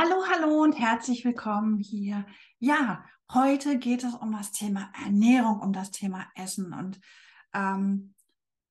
[0.00, 2.24] Hallo, hallo und herzlich willkommen hier.
[2.60, 3.04] Ja,
[3.34, 6.72] heute geht es um das Thema Ernährung, um das Thema Essen.
[6.72, 7.00] Und
[7.52, 8.14] ähm,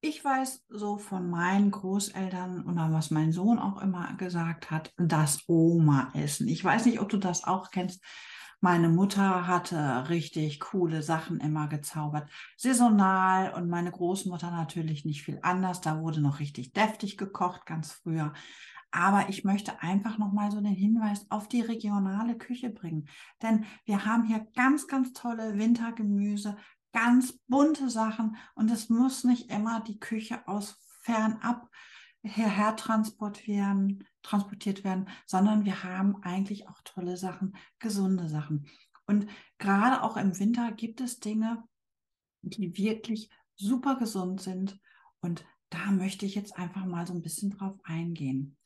[0.00, 5.42] ich weiß so von meinen Großeltern oder was mein Sohn auch immer gesagt hat, das
[5.48, 6.46] Oma-Essen.
[6.46, 8.04] Ich weiß nicht, ob du das auch kennst.
[8.60, 15.40] Meine Mutter hatte richtig coole Sachen immer gezaubert, saisonal und meine Großmutter natürlich nicht viel
[15.42, 15.80] anders.
[15.80, 18.32] Da wurde noch richtig deftig gekocht, ganz früher.
[18.96, 23.10] Aber ich möchte einfach nochmal so den Hinweis auf die regionale Küche bringen.
[23.42, 26.56] Denn wir haben hier ganz, ganz tolle Wintergemüse,
[26.92, 31.68] ganz bunte Sachen und es muss nicht immer die Küche aus fernab
[32.22, 38.66] hierher transportieren, transportiert werden, sondern wir haben eigentlich auch tolle Sachen, gesunde Sachen.
[39.06, 39.26] Und
[39.58, 41.62] gerade auch im Winter gibt es Dinge,
[42.40, 44.80] die wirklich super gesund sind.
[45.20, 48.56] Und da möchte ich jetzt einfach mal so ein bisschen drauf eingehen.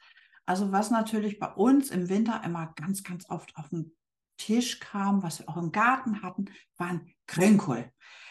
[0.50, 3.92] Also was natürlich bei uns im Winter immer ganz, ganz oft auf den
[4.36, 7.88] Tisch kam, was wir auch im Garten hatten, waren Grünkohl.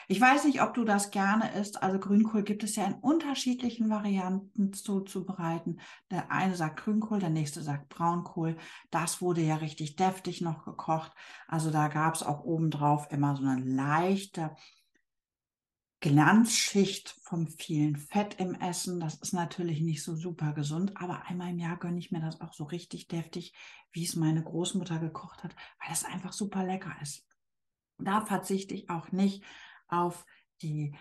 [0.09, 1.81] Ich weiß nicht, ob du das gerne isst.
[1.81, 5.79] Also Grünkohl gibt es ja in unterschiedlichen Varianten zuzubereiten.
[6.11, 8.57] Der eine sagt Grünkohl, der nächste sagt Braunkohl.
[8.91, 11.13] Das wurde ja richtig deftig noch gekocht.
[11.47, 14.51] Also da gab es auch obendrauf immer so eine leichte
[16.01, 18.99] Glanzschicht vom vielen Fett im Essen.
[18.99, 22.39] Das ist natürlich nicht so super gesund, aber einmal im Jahr gönne ich mir das
[22.39, 23.53] auch so richtig deftig,
[23.91, 27.25] wie es meine Großmutter gekocht hat, weil es einfach super lecker ist.
[27.97, 29.43] Da verzichte ich auch nicht
[29.89, 30.25] auf
[30.61, 30.95] die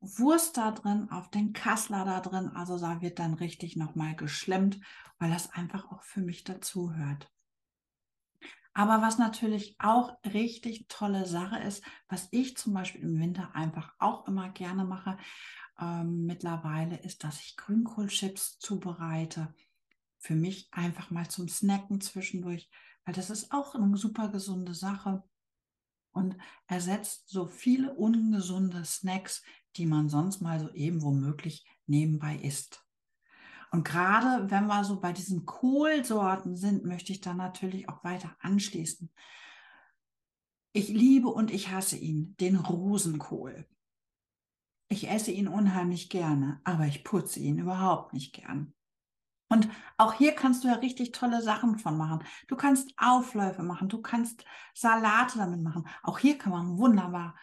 [0.00, 2.48] Wurst da drin, auf den Kassler da drin.
[2.48, 4.80] Also da wird dann richtig nochmal geschlemmt,
[5.18, 7.30] weil das einfach auch für mich dazugehört.
[8.78, 13.94] Aber was natürlich auch richtig tolle Sache ist, was ich zum Beispiel im Winter einfach
[13.98, 15.16] auch immer gerne mache,
[15.80, 19.54] ähm, mittlerweile ist, dass ich Grünkohlchips zubereite.
[20.18, 22.68] Für mich einfach mal zum Snacken zwischendurch,
[23.06, 25.24] weil das ist auch eine super gesunde Sache
[26.12, 29.42] und ersetzt so viele ungesunde Snacks,
[29.76, 32.85] die man sonst mal so eben womöglich nebenbei isst.
[33.70, 38.34] Und gerade wenn wir so bei diesen Kohlsorten sind, möchte ich da natürlich auch weiter
[38.40, 39.10] anschließen.
[40.72, 43.66] Ich liebe und ich hasse ihn, den Rosenkohl.
[44.88, 48.72] Ich esse ihn unheimlich gerne, aber ich putze ihn überhaupt nicht gern.
[49.48, 52.24] Und auch hier kannst du ja richtig tolle Sachen von machen.
[52.48, 54.44] Du kannst Aufläufe machen, du kannst
[54.74, 55.86] Salate damit machen.
[56.02, 57.36] Auch hier kann man wunderbar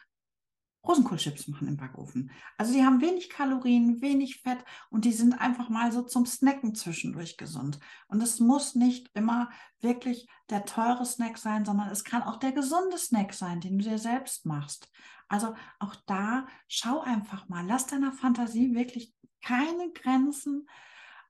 [0.86, 2.32] Rosenkohlchips machen im Backofen.
[2.58, 6.76] Also die haben wenig Kalorien, wenig Fett und die sind einfach mal so zum Snacken
[6.76, 7.80] zwischendurch gesund.
[8.08, 9.50] Und es muss nicht immer
[9.80, 13.86] wirklich der teure Snack sein, sondern es kann auch der gesunde Snack sein, den du
[13.86, 14.92] dir selbst machst.
[15.30, 20.68] Also auch da schau einfach mal, lass deiner Fantasie wirklich keine Grenzen,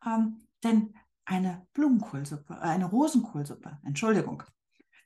[0.06, 4.44] ähm, denn eine Blumenkohlsuppe, äh, eine Rosenkohlsuppe, Entschuldigung,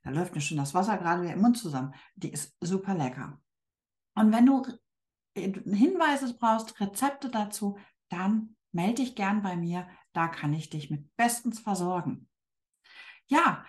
[0.04, 1.94] da läuft mir schon das Wasser gerade wieder im Mund zusammen.
[2.16, 3.42] Die ist super lecker.
[4.18, 4.64] Und wenn du
[5.36, 7.78] Hinweise brauchst, Rezepte dazu,
[8.10, 9.88] dann melde dich gern bei mir.
[10.12, 12.28] Da kann ich dich mit bestens versorgen.
[13.28, 13.64] Ja,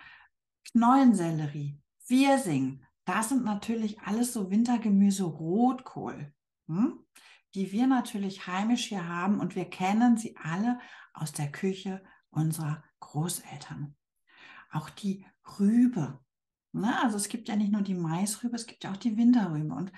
[0.71, 6.33] Knollensellerie, Wirsing, das sind natürlich alles so Wintergemüse, Rotkohl,
[6.67, 7.05] hm?
[7.53, 10.79] die wir natürlich heimisch hier haben und wir kennen sie alle
[11.13, 13.95] aus der Küche unserer Großeltern.
[14.71, 15.25] Auch die
[15.59, 16.19] Rübe.
[16.71, 16.99] Ne?
[17.03, 19.73] Also es gibt ja nicht nur die Maisrübe, es gibt ja auch die Winterrübe.
[19.75, 19.91] Und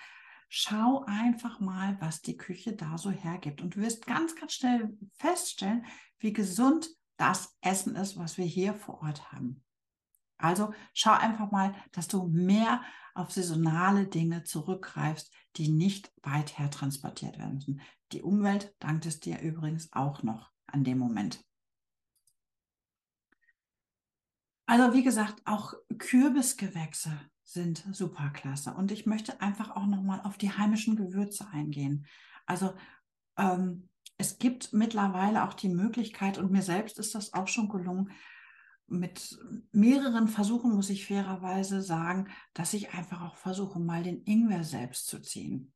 [0.53, 3.62] Schau einfach mal, was die Küche da so hergibt.
[3.62, 5.85] Und du wirst ganz, ganz schnell feststellen,
[6.19, 9.63] wie gesund das Essen ist, was wir hier vor Ort haben.
[10.38, 16.69] Also schau einfach mal, dass du mehr auf saisonale Dinge zurückgreifst, die nicht weit her
[16.69, 17.81] transportiert werden müssen.
[18.12, 21.41] Die Umwelt dankt es dir übrigens auch noch an dem Moment.
[24.66, 27.18] Also wie gesagt, auch Kürbisgewächse
[27.51, 28.73] sind super klasse.
[28.73, 32.06] Und ich möchte einfach auch nochmal auf die heimischen Gewürze eingehen.
[32.45, 32.73] Also
[33.38, 38.12] ähm, es gibt mittlerweile auch die Möglichkeit, und mir selbst ist das auch schon gelungen,
[38.88, 39.39] mit
[39.71, 45.07] mehreren Versuchen muss ich fairerweise sagen, dass ich einfach auch versuche, mal den Ingwer selbst
[45.07, 45.74] zu ziehen.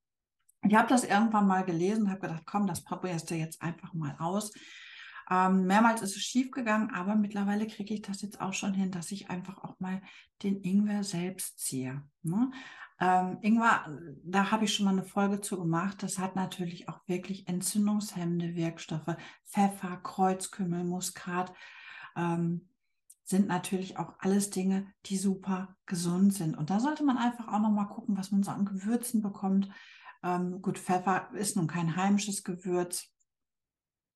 [0.68, 4.16] Ich habe das irgendwann mal gelesen, habe gedacht, komm, das probierst du jetzt einfach mal
[4.20, 4.52] aus.
[5.30, 8.92] Ähm, mehrmals ist es schief gegangen, aber mittlerweile kriege ich das jetzt auch schon hin,
[8.92, 10.02] dass ich einfach auch mal
[10.44, 12.04] den Ingwer selbst ziehe.
[12.22, 12.52] Ne?
[13.00, 13.86] Ähm, Ingwer,
[14.24, 16.02] da habe ich schon mal eine Folge zu gemacht.
[16.04, 19.18] Das hat natürlich auch wirklich entzündungshemmende Wirkstoffe.
[19.46, 21.52] Pfeffer, Kreuzkümmel, Muskat
[22.16, 22.70] ähm,
[23.24, 26.56] sind natürlich auch alles Dinge, die super gesund sind.
[26.56, 29.68] Und da sollte man einfach auch noch mal gucken, was man so an Gewürzen bekommt.
[30.24, 33.15] Ähm, gut, Pfeffer ist nun kein heimisches Gewürz.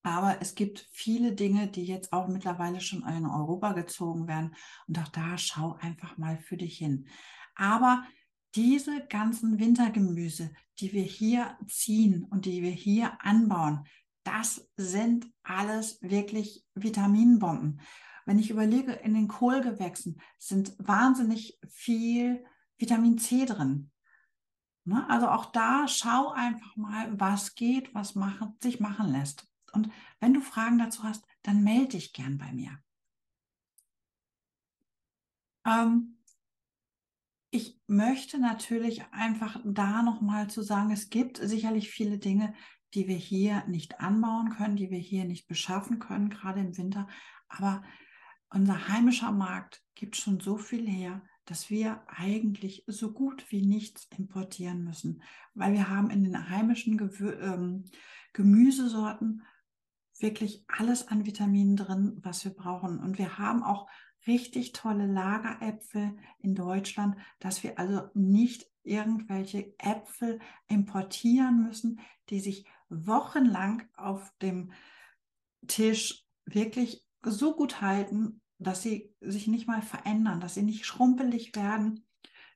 [0.10, 4.56] Aber es gibt viele Dinge, die jetzt auch mittlerweile schon in Europa gezogen werden.
[4.88, 7.08] Und auch da schau einfach mal für dich hin.
[7.54, 8.04] Aber
[8.56, 13.86] diese ganzen Wintergemüse, die wir hier ziehen und die wir hier anbauen,
[14.24, 17.80] das sind alles wirklich Vitaminbomben.
[18.26, 22.44] Wenn ich überlege, in den Kohlgewächsen sind wahnsinnig viel
[22.80, 23.92] Vitamin C drin.
[24.86, 25.08] Ne?
[25.08, 29.49] Also auch da schau einfach mal, was geht, was machen, sich machen lässt.
[29.70, 32.80] Und wenn du Fragen dazu hast, dann melde dich gern bei mir.
[35.66, 36.18] Ähm,
[37.52, 42.54] ich möchte natürlich einfach da nochmal zu sagen, es gibt sicherlich viele Dinge,
[42.94, 47.08] die wir hier nicht anbauen können, die wir hier nicht beschaffen können, gerade im Winter.
[47.48, 47.84] Aber
[48.50, 54.08] unser heimischer Markt gibt schon so viel her, dass wir eigentlich so gut wie nichts
[54.18, 55.24] importieren müssen,
[55.56, 57.00] weil wir haben in den heimischen
[57.42, 57.86] ähm,
[58.34, 59.44] Gemüsesorten
[60.22, 63.00] wirklich alles an Vitaminen drin, was wir brauchen.
[63.00, 63.88] Und wir haben auch
[64.28, 72.00] richtig tolle Lageräpfel in Deutschland, dass wir also nicht irgendwelche Äpfel importieren müssen,
[72.30, 74.72] die sich wochenlang auf dem
[75.68, 81.56] Tisch wirklich so gut halten, dass sie sich nicht mal verändern, dass sie nicht schrumpelig
[81.56, 82.06] werden,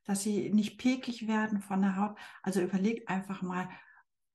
[0.06, 2.18] dass sie nicht pekig werden von der Haut.
[2.42, 3.70] Also überleg einfach mal,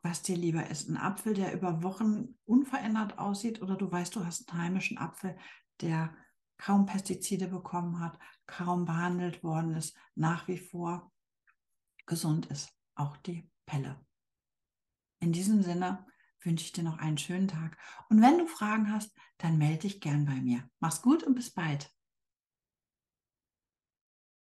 [0.02, 0.88] was dir lieber ist.
[0.88, 5.36] Ein Apfel, der über Wochen unverändert aussieht oder du weißt, du hast einen heimischen Apfel,
[5.80, 6.14] der
[6.56, 11.12] kaum Pestizide bekommen hat, kaum behandelt worden ist, nach wie vor
[12.06, 12.70] gesund ist.
[12.94, 14.04] Auch die Pelle.
[15.20, 16.06] In diesem Sinne
[16.42, 17.76] wünsche ich dir noch einen schönen Tag.
[18.08, 20.68] Und wenn du Fragen hast, dann melde dich gern bei mir.
[20.80, 21.92] Mach's gut und bis bald.